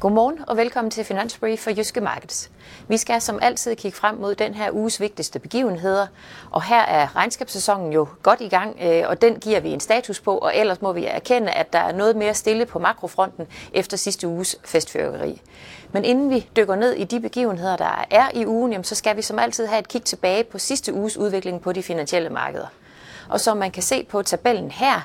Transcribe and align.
Godmorgen 0.00 0.38
og 0.46 0.56
velkommen 0.56 0.90
til 0.90 1.04
Finansbrief 1.04 1.60
for 1.60 1.70
Jyske 1.70 2.00
Markets. 2.00 2.50
Vi 2.88 2.96
skal 2.96 3.20
som 3.20 3.38
altid 3.42 3.76
kigge 3.76 3.96
frem 3.96 4.16
mod 4.16 4.34
den 4.34 4.54
her 4.54 4.70
uges 4.72 5.00
vigtigste 5.00 5.38
begivenheder, 5.38 6.06
og 6.50 6.62
her 6.62 6.80
er 6.80 7.16
regnskabssæsonen 7.16 7.92
jo 7.92 8.08
godt 8.22 8.40
i 8.40 8.48
gang, 8.48 8.76
øh, 8.82 9.04
og 9.08 9.22
den 9.22 9.40
giver 9.40 9.60
vi 9.60 9.68
en 9.68 9.80
status 9.80 10.20
på, 10.20 10.38
og 10.38 10.56
ellers 10.56 10.82
må 10.82 10.92
vi 10.92 11.04
erkende, 11.04 11.50
at 11.50 11.72
der 11.72 11.78
er 11.78 11.92
noget 11.92 12.16
mere 12.16 12.34
stille 12.34 12.66
på 12.66 12.78
makrofronten 12.78 13.46
efter 13.72 13.96
sidste 13.96 14.28
uges 14.28 14.56
festfyrkeri. 14.64 15.42
Men 15.92 16.04
inden 16.04 16.30
vi 16.30 16.48
dykker 16.56 16.76
ned 16.76 16.92
i 16.92 17.04
de 17.04 17.20
begivenheder, 17.20 17.76
der 17.76 18.04
er 18.10 18.30
i 18.34 18.46
ugen, 18.46 18.84
så 18.84 18.94
skal 18.94 19.16
vi 19.16 19.22
som 19.22 19.38
altid 19.38 19.66
have 19.66 19.78
et 19.78 19.88
kig 19.88 20.02
tilbage 20.02 20.44
på 20.44 20.58
sidste 20.58 20.94
uges 20.94 21.16
udvikling 21.16 21.62
på 21.62 21.72
de 21.72 21.82
finansielle 21.82 22.30
markeder. 22.30 22.66
Og 23.28 23.40
som 23.40 23.56
man 23.56 23.70
kan 23.70 23.82
se 23.82 24.04
på 24.04 24.22
tabellen 24.22 24.70
her, 24.70 25.00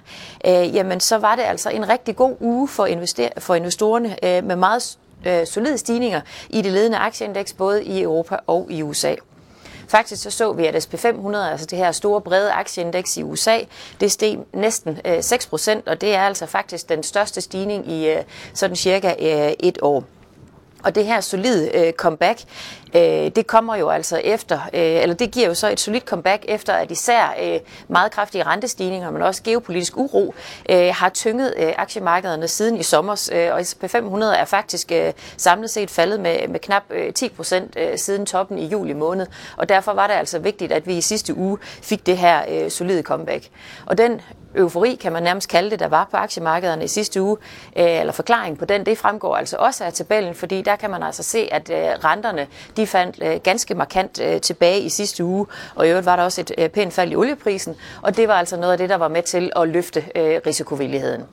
øh, 0.48 0.76
jamen 0.76 1.00
så 1.00 1.18
var 1.18 1.36
det 1.36 1.44
altså 1.44 1.70
en 1.70 1.90
rigtig 1.90 2.16
god 2.16 2.36
uge 2.40 2.68
for, 2.68 2.86
invester- 2.86 3.40
for 3.40 3.56
investorerne 3.56 4.26
øh, 4.26 4.44
med 4.44 4.56
meget 4.56 4.98
øh, 5.26 5.48
solide 5.48 5.78
stigninger 5.78 6.22
i 6.50 6.62
det 6.62 6.72
ledende 6.72 6.98
aktieindeks 6.98 7.54
både 7.54 7.84
i 7.84 8.02
Europa 8.02 8.38
og 8.48 8.68
i 8.70 8.82
USA. 8.84 9.16
Faktisk 9.88 10.24
så 10.24 10.32
så 10.32 10.54
vi, 10.54 10.66
at 10.66 10.76
SP500, 10.76 11.38
altså 11.38 11.66
det 11.66 11.78
her 11.78 11.92
store 11.92 12.22
brede 12.22 12.52
aktieindeks 12.52 13.18
i 13.18 13.24
USA, 13.24 13.60
det 14.00 14.12
steg 14.12 14.38
næsten 14.54 15.00
øh, 15.06 15.18
6%, 15.18 15.72
og 15.86 16.02
det 16.02 16.16
er 16.16 16.22
altså 16.22 16.46
faktisk 16.46 16.90
den 16.90 17.04
største 17.04 17.42
stigning 17.42 17.92
i 17.92 18.10
øh, 18.10 18.24
sådan 18.54 18.76
cirka 18.76 19.16
øh, 19.20 19.54
et 19.60 19.78
år. 19.82 20.04
Og 20.84 20.96
det 20.96 21.06
her 21.06 21.22
solide 21.22 21.72
øh, 21.74 21.94
comeback, 21.94 22.40
øh, 22.96 23.02
det 23.36 23.48
kommer 23.48 23.76
jo 23.76 23.90
altså 23.90 24.18
efter, 24.24 24.60
øh, 24.74 24.82
eller 24.82 25.16
det 25.16 25.32
giver 25.32 25.48
jo 25.48 25.54
så 25.54 25.72
et 25.72 25.80
solidt 25.80 26.04
comeback 26.04 26.46
efter, 26.48 26.74
at 26.74 26.92
især 26.92 27.36
øh, 27.44 27.60
meget 27.88 28.12
kraftige 28.12 28.44
rentestigninger, 28.44 29.12
men 29.12 29.22
også 29.22 29.44
geopolitisk 29.44 29.98
uro, 29.98 30.34
øh, 30.70 30.94
har 30.96 31.10
tynget 31.10 31.54
øh, 31.58 31.74
aktiemarkederne 31.78 32.48
siden 32.48 32.78
i 32.78 32.84
sommer. 32.84 33.30
Øh, 33.34 33.54
og 33.54 33.66
S&P 33.66 33.90
500 33.90 34.36
er 34.36 34.46
faktisk 34.46 34.92
øh, 34.92 35.14
samlet 35.38 35.70
set 35.70 35.90
faldet 35.90 36.20
med, 36.20 36.48
med 36.48 36.60
knap 36.60 36.84
øh, 36.90 37.14
10 37.14 37.30
procent 37.30 37.78
øh, 37.78 37.98
siden 37.98 38.26
toppen 38.26 38.58
i 38.58 38.68
juli 38.68 38.94
måned. 38.94 39.28
Og 39.58 39.70
derfor 39.70 39.94
var 39.94 40.08
det 40.08 40.14
altså 40.14 40.40
vigtigt, 40.40 40.72
at 40.72 40.88
vi 40.88 40.98
i 40.98 41.02
sidste 41.02 41.38
uge 41.38 41.58
fik 41.62 42.06
det 42.06 42.18
her 42.18 42.42
øh, 42.50 42.72
solide 42.72 43.04
comeback. 43.04 43.50
Og 43.86 43.98
den 43.98 44.22
eufori, 44.56 44.96
kan 44.96 45.12
man 45.14 45.24
nærmest 45.24 45.50
kalde 45.50 45.72
det, 45.72 45.80
der 45.80 45.88
var 45.88 46.08
på 46.12 46.18
aktiemarkederne 46.18 46.84
i 46.84 46.88
sidste 46.88 47.22
uge, 47.22 47.38
øh, 47.78 48.00
eller 48.00 48.14
forklaring 48.14 48.58
på 48.58 48.66
den, 48.66 48.86
det 48.86 48.98
fremgår 48.98 49.36
altså 49.36 49.58
også 49.60 49.84
af 49.84 49.94
tabellen, 49.94 50.36
fordi 50.36 50.62
der 50.62 50.76
kan 50.76 50.90
man 50.90 51.04
altså 51.04 51.24
se, 51.24 51.48
at 51.52 51.70
øh, 51.70 51.78
renterne 51.78 52.48
de 52.78 52.88
fandt 52.88 53.20
øh, 53.22 53.40
ganske 53.44 53.76
markant 53.76 54.22
øh, 54.22 54.42
tilbage 54.42 54.80
i 54.80 54.90
sidste 54.90 55.24
uge, 55.24 55.46
og 55.76 55.88
i 55.88 55.90
øvrigt 55.90 56.06
var 56.06 56.16
der 56.16 56.24
også 56.24 56.42
et 56.42 56.52
øh, 56.58 56.70
pænt 56.70 56.94
fald 56.94 57.12
i 57.12 57.16
olieprisen, 57.16 57.76
og 58.02 58.18
det 58.18 58.28
var 58.28 58.34
altså 58.34 58.58
noget 58.58 58.72
af 58.72 58.78
det, 58.78 58.90
der 58.90 58.96
var 58.96 59.08
med 59.08 59.24
til 59.24 59.52
at 59.56 59.68
løfte 59.68 60.04
øh, 60.16 60.42
risikovilligheden. 60.46 61.24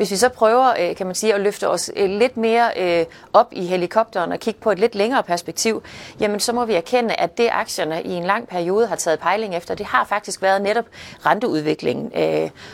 Hvis 0.00 0.10
vi 0.10 0.16
så 0.16 0.28
prøver, 0.28 0.72
øh, 0.80 0.96
kan 0.96 1.06
man 1.06 1.14
sige, 1.14 1.34
at 1.34 1.40
løfte 1.40 1.68
os 1.68 1.90
øh, 1.96 2.10
lidt 2.10 2.36
mere 2.36 2.70
øh, 2.76 3.06
op 3.32 3.48
i 3.52 3.66
helikopteren 3.66 4.32
og 4.32 4.38
kigge 4.38 4.60
på 4.60 4.70
et 4.70 4.78
lidt 4.78 4.94
længere 4.94 5.22
perspektiv, 5.22 5.82
jamen 6.20 6.40
så 6.40 6.52
må 6.52 6.64
vi 6.64 6.74
erkende, 6.74 7.14
at 7.14 7.38
det 7.38 7.48
aktierne 7.52 8.02
i 8.02 8.12
en 8.12 8.24
lang 8.24 8.48
periode 8.48 8.86
har 8.86 8.96
taget 8.96 9.18
pejling 9.18 9.56
efter, 9.56 9.74
det 9.74 9.86
har 9.86 10.04
faktisk 10.04 10.42
været 10.42 10.62
netop 10.62 10.84
renteudviklingen. 11.26 12.12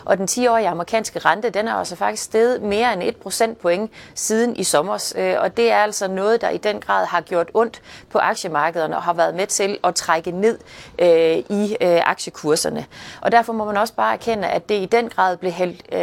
Og 0.05 0.19
den 0.19 0.29
10-årige 0.31 0.69
amerikanske 0.69 1.19
rente, 1.19 1.51
den 1.51 1.69
er 1.69 1.75
altså 1.75 1.97
faktisk 1.97 2.23
steget 2.23 2.63
mere 2.63 2.93
end 2.93 3.03
1 3.03 3.17
procentpoint 3.17 3.91
siden 4.15 4.57
i 4.57 4.65
sommer. 4.65 5.15
Og 5.39 5.57
det 5.57 5.73
er 5.73 5.79
altså 5.79 6.09
noget, 6.09 6.41
der 6.41 6.49
i 6.49 6.59
den 6.59 6.81
grad 6.81 7.07
har 7.07 7.21
gjort 7.21 7.51
ondt 7.55 7.83
på 8.11 8.19
aktiemarkederne 8.19 8.97
og 8.97 9.03
har 9.03 9.13
været 9.13 9.35
med 9.35 9.47
til 9.47 9.79
at 9.85 9.95
trække 9.95 10.31
ned 10.31 10.59
i 11.51 11.77
aktiekurserne. 11.83 12.87
Og 13.21 13.33
derfor 13.33 13.53
må 13.53 13.65
man 13.65 13.77
også 13.77 13.95
bare 13.95 14.13
erkende, 14.13 14.49
at 14.49 14.69
det 14.69 14.75
i 14.75 14.87
den 14.87 15.09
grad 15.09 15.37
blev 15.37 15.53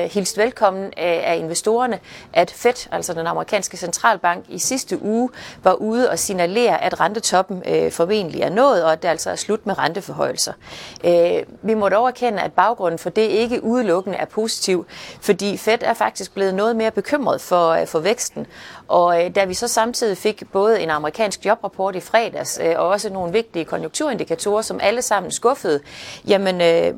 hilst 0.09 0.37
velkommen 0.37 0.93
af 0.97 1.12
investorerne, 1.13 1.99
at 2.33 2.51
Fed, 2.51 2.87
altså 2.91 3.13
den 3.13 3.27
amerikanske 3.27 3.77
centralbank, 3.77 4.45
i 4.49 4.59
sidste 4.59 5.03
uge 5.03 5.29
var 5.63 5.73
ude 5.73 6.09
og 6.09 6.19
signalere, 6.19 6.83
at 6.83 6.99
rentetoppen 6.99 7.63
øh, 7.67 7.91
formentlig 7.91 8.41
er 8.41 8.49
nået, 8.49 8.83
og 8.83 8.91
at 8.91 9.01
det 9.03 9.07
altså 9.07 9.29
er 9.29 9.35
slut 9.35 9.65
med 9.65 9.77
renteforhøjelser. 9.77 10.53
Øh, 11.03 11.43
vi 11.61 11.73
må 11.73 11.89
dog 11.89 12.07
erkende, 12.07 12.41
at 12.41 12.53
baggrunden 12.53 12.99
for 12.99 13.09
det 13.09 13.21
ikke 13.21 13.63
udelukkende 13.63 14.17
er 14.17 14.25
positiv, 14.25 14.85
fordi 15.21 15.57
Fed 15.57 15.77
er 15.81 15.93
faktisk 15.93 16.33
blevet 16.33 16.53
noget 16.53 16.75
mere 16.75 16.91
bekymret 16.91 17.41
for, 17.41 17.69
øh, 17.69 17.87
for 17.87 17.99
væksten. 17.99 18.47
Og 18.87 19.25
øh, 19.25 19.35
da 19.35 19.45
vi 19.45 19.53
så 19.53 19.67
samtidig 19.67 20.17
fik 20.17 20.43
både 20.51 20.81
en 20.81 20.89
amerikansk 20.89 21.45
jobrapport 21.45 21.95
i 21.95 21.99
fredags, 21.99 22.59
øh, 22.63 22.73
og 22.77 22.87
også 22.87 23.09
nogle 23.09 23.31
vigtige 23.31 23.65
konjunkturindikatorer, 23.65 24.61
som 24.61 24.79
alle 24.81 25.01
sammen 25.01 25.31
skuffede, 25.31 25.79
jamen 26.27 26.61
øh, 26.61 26.93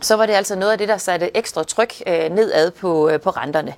så 0.00 0.16
var 0.16 0.26
det 0.26 0.32
altså 0.32 0.56
noget 0.56 0.72
af 0.72 0.78
det, 0.78 0.88
der 0.88 0.96
satte 0.96 1.36
ekstra 1.36 1.62
tryk 1.62 1.94
øh, 2.06 2.30
nedad 2.30 2.70
på, 2.70 3.08
øh, 3.08 3.20
på 3.20 3.30
renterne. 3.30 3.74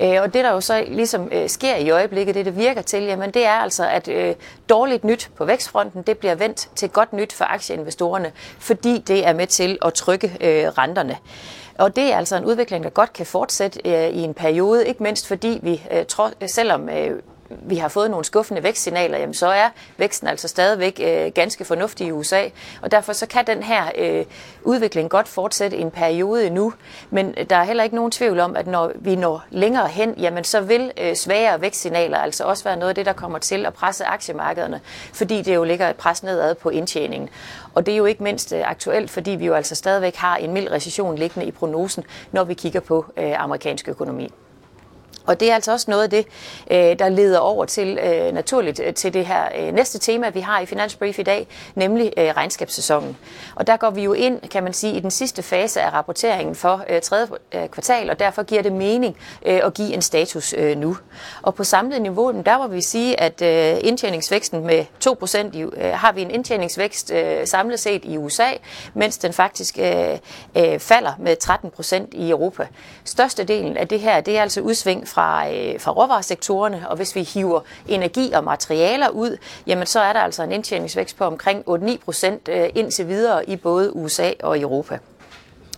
Øh, 0.00 0.22
og 0.22 0.34
det, 0.34 0.44
der 0.44 0.52
jo 0.52 0.60
så 0.60 0.84
ligesom 0.88 1.28
øh, 1.32 1.48
sker 1.48 1.76
i 1.76 1.90
øjeblikket, 1.90 2.34
det 2.34 2.46
det 2.46 2.56
virker 2.56 2.82
til, 2.82 3.02
jamen 3.02 3.30
det 3.30 3.46
er 3.46 3.52
altså, 3.52 3.88
at 3.88 4.08
øh, 4.08 4.34
dårligt 4.68 5.04
nyt 5.04 5.30
på 5.36 5.44
vækstfronten, 5.44 6.02
det 6.02 6.18
bliver 6.18 6.34
vendt 6.34 6.68
til 6.74 6.88
godt 6.88 7.12
nyt 7.12 7.32
for 7.32 7.44
aktieinvestorerne, 7.44 8.32
fordi 8.58 8.98
det 8.98 9.26
er 9.26 9.32
med 9.32 9.46
til 9.46 9.78
at 9.82 9.94
trykke 9.94 10.26
øh, 10.40 10.68
renterne. 10.68 11.16
Og 11.78 11.96
det 11.96 12.12
er 12.12 12.16
altså 12.16 12.36
en 12.36 12.44
udvikling, 12.44 12.84
der 12.84 12.90
godt 12.90 13.12
kan 13.12 13.26
fortsætte 13.26 13.80
øh, 13.84 14.08
i 14.08 14.22
en 14.22 14.34
periode, 14.34 14.86
ikke 14.86 15.02
mindst 15.02 15.26
fordi 15.26 15.60
vi, 15.62 15.82
øh, 15.92 16.06
tro, 16.06 16.24
selvom 16.46 16.88
øh, 16.88 17.22
vi 17.50 17.76
har 17.76 17.88
fået 17.88 18.10
nogle 18.10 18.24
skuffende 18.24 18.62
vækstsignaler, 18.62 19.18
jamen 19.18 19.34
så 19.34 19.46
er 19.46 19.68
væksten 19.96 20.28
altså 20.28 20.48
stadigvæk 20.48 21.00
øh, 21.04 21.32
ganske 21.34 21.64
fornuftig 21.64 22.06
i 22.06 22.12
USA. 22.12 22.42
Og 22.82 22.90
derfor 22.90 23.12
så 23.12 23.26
kan 23.26 23.46
den 23.46 23.62
her 23.62 23.90
øh, 23.98 24.24
udvikling 24.62 25.10
godt 25.10 25.28
fortsætte 25.28 25.76
en 25.76 25.90
periode 25.90 26.46
endnu. 26.46 26.72
Men 27.10 27.34
øh, 27.38 27.46
der 27.50 27.56
er 27.56 27.64
heller 27.64 27.84
ikke 27.84 27.96
nogen 27.96 28.10
tvivl 28.10 28.40
om, 28.40 28.56
at 28.56 28.66
når 28.66 28.92
vi 28.94 29.16
når 29.16 29.44
længere 29.50 29.88
hen, 29.88 30.14
jamen 30.18 30.44
så 30.44 30.60
vil 30.60 30.92
øh, 31.00 31.14
svagere 31.14 31.60
vækstsignaler 31.60 32.18
altså 32.18 32.44
også 32.44 32.64
være 32.64 32.76
noget 32.76 32.88
af 32.88 32.94
det, 32.94 33.06
der 33.06 33.12
kommer 33.12 33.38
til 33.38 33.66
at 33.66 33.74
presse 33.74 34.04
aktiemarkederne, 34.04 34.80
fordi 35.12 35.42
det 35.42 35.54
jo 35.54 35.64
ligger 35.64 35.90
et 35.90 35.96
pres 35.96 36.22
nedad 36.22 36.54
på 36.54 36.68
indtjeningen. 36.68 37.28
Og 37.74 37.86
det 37.86 37.92
er 37.92 37.96
jo 37.98 38.04
ikke 38.04 38.22
mindst 38.22 38.52
øh, 38.52 38.70
aktuelt, 38.70 39.10
fordi 39.10 39.30
vi 39.30 39.46
jo 39.46 39.54
altså 39.54 39.74
stadigvæk 39.74 40.16
har 40.16 40.36
en 40.36 40.52
mild 40.52 40.70
recession 40.70 41.18
liggende 41.18 41.46
i 41.46 41.50
prognosen, 41.50 42.04
når 42.32 42.44
vi 42.44 42.54
kigger 42.54 42.80
på 42.80 43.04
øh, 43.16 43.42
amerikansk 43.42 43.88
økonomi. 43.88 44.30
Og 45.26 45.40
det 45.40 45.50
er 45.50 45.54
altså 45.54 45.72
også 45.72 45.90
noget 45.90 46.02
af 46.02 46.10
det, 46.10 46.26
øh, 46.70 46.98
der 46.98 47.08
leder 47.08 47.38
over 47.38 47.64
til 47.64 47.98
øh, 47.98 48.32
naturligt 48.32 48.80
øh, 48.80 48.94
til 48.94 49.14
det 49.14 49.26
her 49.26 49.72
næste 49.72 49.98
tema, 49.98 50.28
vi 50.28 50.40
har 50.40 50.60
i 50.60 50.66
Finansbrief 50.66 51.18
i 51.18 51.22
dag, 51.22 51.46
nemlig 51.74 52.12
regnskabssæsonen. 52.16 53.16
Og 53.54 53.66
der 53.66 53.76
går 53.76 53.90
vi 53.90 54.02
jo 54.02 54.12
ind, 54.12 54.40
kan 54.40 54.64
man 54.64 54.72
sige, 54.72 54.96
i 54.96 55.00
den 55.00 55.10
sidste 55.10 55.42
fase 55.42 55.82
af 55.82 55.92
rapporteringen 55.92 56.54
for 56.54 56.84
tredje 57.02 57.26
kvartal, 57.68 58.10
og 58.10 58.18
derfor 58.18 58.42
giver 58.42 58.62
det 58.62 58.72
mening 58.72 59.16
at 59.42 59.74
give 59.74 59.94
en 59.94 60.02
status 60.02 60.54
nu. 60.76 60.96
Og 61.42 61.54
på 61.54 61.64
samlet 61.64 62.02
niveau, 62.02 62.42
der 62.46 62.58
må 62.58 62.66
vi 62.66 62.82
sige, 62.82 63.20
at 63.20 63.40
indtjeningsvæksten 63.84 64.66
med 64.66 64.84
2% 65.06 65.86
har 65.94 66.12
vi 66.12 66.22
en 66.22 66.30
indtjeningsvækst 66.30 67.12
samlet 67.44 67.80
set 67.80 68.04
i 68.04 68.16
USA, 68.16 68.48
mens 68.94 69.18
den 69.18 69.32
faktisk 69.32 69.74
falder 70.78 71.12
med 71.18 71.36
13% 71.44 72.06
i 72.12 72.30
Europa. 72.30 72.66
Størstedelen 73.04 73.76
af 73.76 73.88
det 73.88 74.00
her, 74.00 74.20
det 74.20 74.38
er 74.38 74.42
altså 74.42 74.60
udsving 74.60 75.08
fra, 75.08 75.15
øh, 75.22 75.80
fra 75.80 75.92
råvaresektorerne, 75.92 76.88
og 76.88 76.96
hvis 76.96 77.14
vi 77.14 77.22
hiver 77.22 77.60
energi 77.88 78.32
og 78.32 78.44
materialer 78.44 79.08
ud, 79.08 79.36
jamen 79.66 79.86
så 79.86 80.00
er 80.00 80.12
der 80.12 80.20
altså 80.20 80.42
en 80.42 80.52
indtjeningsvækst 80.52 81.16
på 81.16 81.24
omkring 81.24 81.64
8-9 81.68 81.96
procent 82.04 82.48
øh, 82.48 82.68
indtil 82.74 83.08
videre 83.08 83.50
i 83.50 83.56
både 83.56 83.96
USA 83.96 84.30
og 84.42 84.60
Europa. 84.60 84.98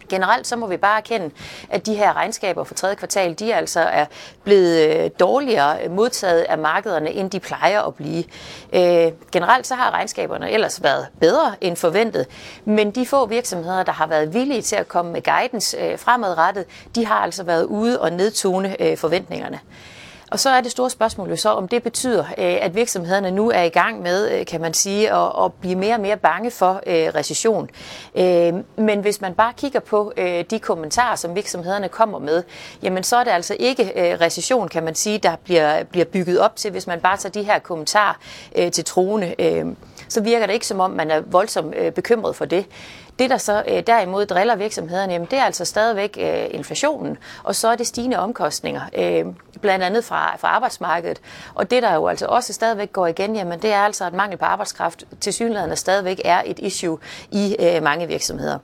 Generelt 0.08 0.46
så 0.46 0.56
må 0.56 0.66
vi 0.66 0.76
bare 0.76 0.96
erkende, 0.96 1.30
at 1.70 1.86
de 1.86 1.94
her 1.94 2.12
regnskaber 2.12 2.64
for 2.64 2.74
tredje 2.74 2.96
kvartal, 2.96 3.34
de 3.34 3.54
altså 3.54 3.80
er 3.80 4.06
blevet 4.44 4.88
øh, 4.88 5.10
dårligere 5.20 5.88
modtaget 5.88 6.40
af 6.40 6.58
markederne, 6.58 7.10
end 7.10 7.30
de 7.30 7.40
plejer 7.40 7.82
at 7.82 7.94
blive. 7.94 8.24
Øh, 8.72 9.12
generelt 9.32 9.66
så 9.66 9.74
har 9.74 9.90
regnskaberne 9.90 10.50
ellers 10.50 10.82
været 10.82 11.06
bedre 11.20 11.54
end 11.60 11.76
forventet, 11.76 12.26
men 12.64 12.90
de 12.90 13.06
få 13.06 13.26
virksomheder, 13.26 13.82
der 13.82 13.92
har 13.92 14.06
været 14.06 14.34
villige 14.34 14.62
til 14.62 14.76
at 14.76 14.88
komme 14.88 15.12
med 15.12 15.22
guidance 15.22 15.76
øh, 15.76 15.98
fremadrettet, 15.98 16.64
de 16.94 17.06
har 17.06 17.18
altså 17.18 17.42
været 17.42 17.64
ude 17.64 18.00
og 18.00 18.12
nedtone 18.12 18.82
øh, 18.82 18.96
forventningerne. 18.96 19.60
Og 20.30 20.38
så 20.38 20.50
er 20.50 20.60
det 20.60 20.70
store 20.70 20.90
spørgsmål 20.90 21.28
jo 21.28 21.36
så, 21.36 21.48
om 21.48 21.68
det 21.68 21.82
betyder, 21.82 22.24
øh, 22.24 22.34
at 22.38 22.74
virksomhederne 22.74 23.30
nu 23.30 23.50
er 23.50 23.62
i 23.62 23.68
gang 23.68 24.02
med, 24.02 24.30
øh, 24.30 24.46
kan 24.46 24.60
man 24.60 24.74
sige, 24.74 25.12
at, 25.12 25.44
at 25.44 25.52
blive 25.52 25.74
mere 25.74 25.94
og 25.94 26.00
mere 26.00 26.16
bange 26.16 26.50
for 26.50 26.80
øh, 26.86 27.08
recession. 27.14 27.70
Men 28.76 29.00
hvis 29.00 29.20
man 29.20 29.34
bare 29.34 29.52
kigger 29.56 29.80
på 29.80 30.12
de 30.50 30.58
kommentarer, 30.62 31.16
som 31.16 31.34
virksomhederne 31.34 31.88
kommer 31.88 32.18
med, 32.18 32.42
jamen 32.82 33.02
så 33.02 33.16
er 33.16 33.24
det 33.24 33.30
altså 33.30 33.56
ikke 33.58 34.16
recession, 34.20 34.68
kan 34.68 34.82
man 34.82 34.94
sige, 34.94 35.18
der 35.18 35.36
bliver, 35.44 35.84
bliver 35.84 36.04
bygget 36.04 36.40
op 36.40 36.56
til, 36.56 36.70
hvis 36.70 36.86
man 36.86 37.00
bare 37.00 37.16
tager 37.16 37.32
de 37.32 37.42
her 37.42 37.58
kommentarer 37.58 38.14
til 38.72 38.84
troende. 38.84 39.34
Så 40.08 40.20
virker 40.20 40.46
det 40.46 40.54
ikke 40.54 40.66
som 40.66 40.80
om, 40.80 40.90
man 40.90 41.10
er 41.10 41.20
voldsomt 41.20 41.74
øh, 41.76 41.92
bekymret 41.92 42.36
for 42.36 42.44
det. 42.44 42.66
Det, 43.18 43.30
der 43.30 43.36
så 43.36 43.62
øh, 43.68 43.82
derimod 43.86 44.26
driller 44.26 44.56
virksomhederne, 44.56 45.12
jamen, 45.12 45.28
det 45.30 45.38
er 45.38 45.44
altså 45.44 45.64
stadigvæk 45.64 46.18
øh, 46.20 46.46
inflationen, 46.50 47.18
og 47.44 47.54
så 47.54 47.68
er 47.68 47.76
det 47.76 47.86
stigende 47.86 48.18
omkostninger, 48.18 48.80
øh, 48.98 49.24
blandt 49.60 49.84
andet 49.84 50.04
fra, 50.04 50.36
fra 50.36 50.48
arbejdsmarkedet. 50.48 51.20
Og 51.54 51.70
det, 51.70 51.82
der 51.82 51.94
jo 51.94 52.06
altså 52.06 52.26
også 52.26 52.52
stadigvæk 52.52 52.92
går 52.92 53.06
igen, 53.06 53.36
jamen, 53.36 53.58
det 53.58 53.72
er 53.72 53.80
altså, 53.80 54.04
at 54.04 54.12
mangel 54.12 54.38
på 54.38 54.44
arbejdskraft 54.44 55.04
til 55.20 55.32
synligheden 55.32 55.76
stadigvæk 55.76 56.20
er 56.24 56.42
et 56.46 56.58
issue 56.58 56.98
i 57.30 57.56
øh, 57.60 57.82
mange 57.82 58.06
virksomheder. 58.06 58.58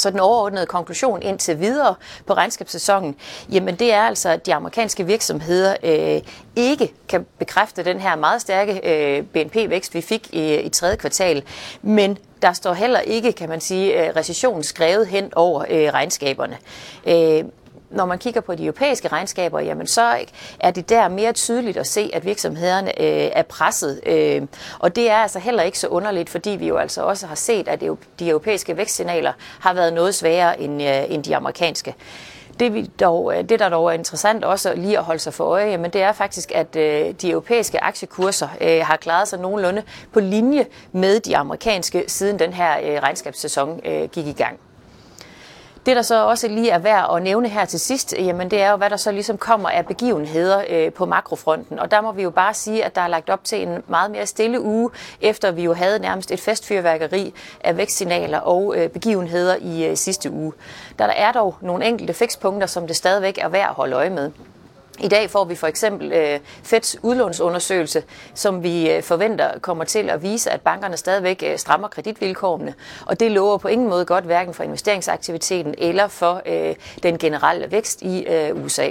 Så 0.00 0.10
den 0.10 0.20
overordnede 0.20 0.66
konklusion 0.66 1.22
indtil 1.22 1.60
videre 1.60 1.94
på 2.26 2.34
regnskabssæsonen, 2.34 3.16
jamen 3.52 3.74
det 3.74 3.92
er 3.92 4.02
altså, 4.02 4.28
at 4.28 4.46
de 4.46 4.54
amerikanske 4.54 5.06
virksomheder 5.06 5.76
øh, 5.82 6.22
ikke 6.56 6.92
kan 7.08 7.26
bekræfte 7.38 7.84
den 7.84 8.00
her 8.00 8.16
meget 8.16 8.40
stærke 8.40 8.80
øh, 8.84 9.22
BNP-vækst, 9.22 9.94
vi 9.94 10.00
fik 10.00 10.28
i, 10.32 10.54
i 10.54 10.68
tredje 10.68 10.96
kvartal. 10.96 11.42
Men 11.82 12.18
der 12.42 12.52
står 12.52 12.72
heller 12.72 13.00
ikke, 13.00 13.32
kan 13.32 13.48
man 13.48 13.60
sige, 13.60 14.06
øh, 14.06 14.16
recession 14.16 14.62
skrevet 14.62 15.06
hen 15.06 15.32
over 15.36 15.64
øh, 15.70 15.92
regnskaberne. 15.92 16.56
Øh, 17.06 17.44
når 17.90 18.06
man 18.06 18.18
kigger 18.18 18.40
på 18.40 18.54
de 18.54 18.64
europæiske 18.64 19.08
regnskaber, 19.08 19.60
jamen 19.60 19.86
så 19.86 20.14
er 20.60 20.70
det 20.70 20.88
der 20.88 21.08
mere 21.08 21.32
tydeligt 21.32 21.76
at 21.76 21.86
se, 21.86 22.10
at 22.12 22.24
virksomhederne 22.24 23.02
øh, 23.02 23.30
er 23.32 23.42
presset. 23.42 24.00
Øh, 24.06 24.42
og 24.78 24.96
det 24.96 25.10
er 25.10 25.16
altså 25.16 25.38
heller 25.38 25.62
ikke 25.62 25.78
så 25.78 25.88
underligt, 25.88 26.30
fordi 26.30 26.50
vi 26.50 26.68
jo 26.68 26.76
altså 26.76 27.02
også 27.02 27.26
har 27.26 27.34
set, 27.34 27.68
at 27.68 27.80
de 28.18 28.28
europæiske 28.28 28.76
vækstsignaler 28.76 29.32
har 29.60 29.74
været 29.74 29.92
noget 29.92 30.14
sværere 30.14 30.60
end, 30.60 30.82
øh, 30.82 31.04
end 31.08 31.24
de 31.24 31.36
amerikanske. 31.36 31.94
Det, 32.60 32.74
vi 32.74 32.90
dog, 33.00 33.36
øh, 33.36 33.48
det, 33.48 33.58
der 33.58 33.68
dog 33.68 33.86
er 33.86 33.92
interessant 33.92 34.44
også 34.44 34.74
lige 34.74 34.98
at 34.98 35.04
holde 35.04 35.20
sig 35.20 35.34
for 35.34 35.44
øje, 35.44 35.66
jamen 35.66 35.90
det 35.90 36.02
er 36.02 36.12
faktisk, 36.12 36.52
at 36.54 36.76
øh, 36.76 37.14
de 37.22 37.30
europæiske 37.30 37.84
aktiekurser 37.84 38.48
øh, 38.60 38.80
har 38.84 38.96
klaret 38.96 39.28
sig 39.28 39.38
nogenlunde 39.38 39.82
på 40.12 40.20
linje 40.20 40.66
med 40.92 41.20
de 41.20 41.36
amerikanske, 41.36 42.04
siden 42.06 42.38
den 42.38 42.52
her 42.52 42.78
øh, 42.82 43.02
regnskabssæson 43.02 43.80
øh, 43.84 44.08
gik 44.08 44.26
i 44.26 44.32
gang. 44.32 44.60
Det, 45.86 45.96
der 45.96 46.02
så 46.02 46.24
også 46.24 46.48
lige 46.48 46.70
er 46.70 46.78
værd 46.78 47.10
at 47.16 47.22
nævne 47.22 47.48
her 47.48 47.64
til 47.64 47.80
sidst, 47.80 48.14
jamen 48.18 48.50
det 48.50 48.62
er 48.62 48.70
jo, 48.70 48.76
hvad 48.76 48.90
der 48.90 48.96
så 48.96 49.12
ligesom 49.12 49.38
kommer 49.38 49.68
af 49.68 49.86
begivenheder 49.86 50.64
øh, 50.68 50.92
på 50.92 51.06
makrofronten. 51.06 51.78
Og 51.78 51.90
der 51.90 52.00
må 52.00 52.12
vi 52.12 52.22
jo 52.22 52.30
bare 52.30 52.54
sige, 52.54 52.84
at 52.84 52.94
der 52.94 53.00
er 53.00 53.08
lagt 53.08 53.30
op 53.30 53.44
til 53.44 53.62
en 53.62 53.82
meget 53.88 54.10
mere 54.10 54.26
stille 54.26 54.60
uge, 54.60 54.90
efter 55.20 55.50
vi 55.50 55.62
jo 55.62 55.72
havde 55.72 55.98
nærmest 55.98 56.30
et 56.30 56.40
festfyrværkeri 56.40 57.34
af 57.60 57.76
vækstsignaler 57.76 58.38
og 58.38 58.74
øh, 58.76 58.88
begivenheder 58.88 59.56
i 59.60 59.86
øh, 59.86 59.96
sidste 59.96 60.30
uge. 60.30 60.52
Der 60.98 61.04
er 61.04 61.32
dog 61.32 61.56
nogle 61.60 61.86
enkelte 61.86 62.14
fikspunkter, 62.14 62.66
som 62.66 62.86
det 62.86 62.96
stadigvæk 62.96 63.38
er 63.38 63.48
værd 63.48 63.68
at 63.68 63.74
holde 63.74 63.96
øje 63.96 64.10
med. 64.10 64.30
I 65.02 65.08
dag 65.08 65.30
får 65.30 65.44
vi 65.44 65.54
for 65.54 65.66
eksempel 65.66 66.12
øh, 66.12 66.40
Feds 66.62 66.96
udlånsundersøgelse, 67.02 68.02
som 68.34 68.62
vi 68.62 68.90
øh, 68.90 69.02
forventer 69.02 69.58
kommer 69.58 69.84
til 69.84 70.10
at 70.10 70.22
vise, 70.22 70.50
at 70.50 70.60
bankerne 70.60 70.96
stadigvæk 70.96 71.42
øh, 71.46 71.58
strammer 71.58 71.88
kreditvilkårene. 71.88 72.74
Og 73.06 73.20
det 73.20 73.30
lover 73.30 73.58
på 73.58 73.68
ingen 73.68 73.88
måde 73.88 74.04
godt, 74.04 74.24
hverken 74.24 74.54
for 74.54 74.62
investeringsaktiviteten 74.62 75.74
eller 75.78 76.08
for 76.08 76.42
øh, 76.46 76.74
den 77.02 77.18
generelle 77.18 77.70
vækst 77.70 78.02
i 78.02 78.24
øh, 78.24 78.64
USA. 78.64 78.90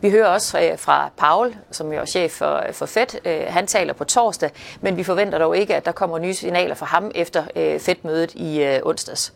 Vi 0.00 0.10
hører 0.10 0.28
også 0.28 0.60
øh, 0.60 0.78
fra 0.78 1.10
Paul, 1.16 1.54
som 1.70 1.92
jo 1.92 2.00
er 2.00 2.04
chef 2.04 2.32
for, 2.32 2.64
for 2.72 2.86
Fed. 2.86 3.06
Øh, 3.24 3.42
han 3.48 3.66
taler 3.66 3.92
på 3.92 4.04
torsdag, 4.04 4.50
men 4.80 4.96
vi 4.96 5.04
forventer 5.04 5.38
dog 5.38 5.56
ikke, 5.56 5.76
at 5.76 5.84
der 5.84 5.92
kommer 5.92 6.18
nye 6.18 6.34
signaler 6.34 6.74
fra 6.74 6.86
ham 6.86 7.10
efter 7.14 7.44
øh, 7.56 7.80
Fed-mødet 7.80 8.34
i 8.34 8.78
onsdags. 8.82 9.32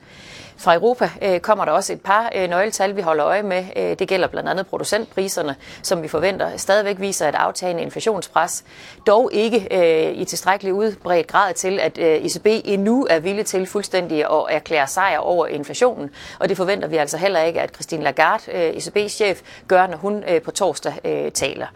Fra 0.57 0.75
Europa 0.75 1.11
øh, 1.23 1.41
kommer 1.41 1.65
der 1.65 1.73
også 1.73 1.93
et 1.93 2.01
par 2.01 2.31
øh, 2.35 2.49
nøgletal, 2.51 2.97
vi 2.97 3.01
holder 3.01 3.27
øje 3.27 3.43
med. 3.43 3.65
Øh, 3.77 3.99
det 3.99 4.09
gælder 4.09 4.29
blandt 4.29 4.49
andet 4.49 4.67
producentpriserne, 4.67 5.57
som 5.83 6.03
vi 6.03 6.09
forventer 6.09 6.57
stadigvæk 6.57 7.01
viser 7.01 7.29
et 7.29 7.35
aftagende 7.35 7.83
inflationspres. 7.83 8.65
Dog 9.07 9.31
ikke 9.33 9.69
øh, 9.71 10.17
i 10.17 10.25
tilstrækkelig 10.25 10.75
udbredt 10.75 11.27
grad 11.27 11.55
til, 11.55 11.81
at 11.81 11.99
øh, 11.99 12.07
ECB 12.07 12.47
endnu 12.65 13.07
er 13.11 13.19
villig 13.19 13.47
til 13.47 13.67
fuldstændig 13.67 14.19
at 14.25 14.45
erklære 14.49 14.87
sejr 14.87 15.19
over 15.19 15.47
inflationen. 15.47 16.11
Og 16.39 16.49
det 16.49 16.57
forventer 16.57 16.89
vi 16.89 16.97
altså 16.97 17.17
heller 17.17 17.41
ikke, 17.41 17.61
at 17.61 17.75
Christine 17.75 18.05
Lagarde, 18.05 18.53
øh, 18.53 18.71
ECB's 18.71 19.09
chef, 19.09 19.41
gør, 19.69 19.87
når 19.87 19.97
hun 19.97 20.25
øh, 20.29 20.43
på 20.43 20.51
torsdag 20.51 20.95
øh, 21.05 21.33
taler. 21.33 21.67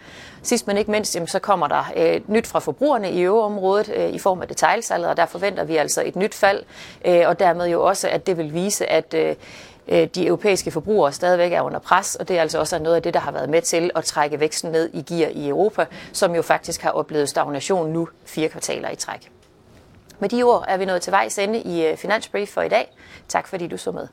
Sidst 0.49 0.67
men 0.67 0.77
ikke 0.77 0.91
mindst, 0.91 1.17
så 1.27 1.39
kommer 1.39 1.69
der 1.69 1.93
øh, 1.97 2.21
nyt 2.27 2.47
fra 2.47 2.59
forbrugerne 2.59 3.13
i 3.13 3.21
øveområdet 3.21 3.93
øh, 3.97 4.11
i 4.11 4.19
form 4.19 4.43
af 4.43 4.49
detaljsalget, 4.49 5.11
og 5.11 5.17
der 5.17 5.27
forventer 5.27 5.65
vi 5.65 5.77
altså 5.77 6.03
et 6.07 6.17
nyt 6.17 6.35
fald, 6.35 6.63
øh, 7.05 7.23
og 7.27 7.39
dermed 7.39 7.67
jo 7.67 7.85
også, 7.85 8.09
at 8.09 8.27
det 8.27 8.39
vil 8.39 8.55
vise, 8.55 8.87
at 8.87 9.15
øh, 9.15 9.37
øh, 9.89 10.09
de 10.15 10.27
europæiske 10.27 10.71
forbrugere 10.71 11.13
stadigvæk 11.13 11.53
er 11.53 11.61
under 11.61 11.79
pres, 11.79 12.15
og 12.15 12.29
det 12.29 12.37
er 12.37 12.41
altså 12.41 12.59
også 12.59 12.79
noget 12.79 12.97
af 12.97 13.03
det, 13.03 13.15
der 13.15 13.21
har 13.21 13.33
været 13.33 13.49
med 13.49 13.63
til 13.63 13.91
at 13.95 14.05
trække 14.05 14.41
væksten 14.41 14.73
ned 14.73 14.91
i 14.93 15.03
gear 15.03 15.31
i 15.31 15.49
Europa, 15.49 15.87
som 16.13 16.35
jo 16.35 16.43
faktisk 16.43 16.83
har 16.83 16.91
oplevet 16.91 17.29
stagnation 17.29 17.93
nu 17.93 18.09
fire 18.25 18.49
kvartaler 18.49 18.91
i 18.91 18.97
træk. 18.97 19.31
Med 20.19 20.29
de 20.29 20.43
ord 20.43 20.65
er 20.69 20.77
vi 20.77 20.85
nået 20.85 21.03
til 21.03 21.11
vejs 21.11 21.39
ende 21.39 21.61
i 21.61 21.87
øh, 21.87 21.97
Finansbrief 21.97 22.49
for 22.49 22.63
i 22.63 22.69
dag. 22.69 22.97
Tak 23.29 23.49
fordi 23.49 23.67
du 23.67 23.77
så 23.77 23.93
med. 23.93 24.09